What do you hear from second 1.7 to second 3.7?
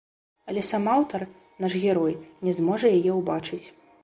герой, не зможа яе ўбачыць.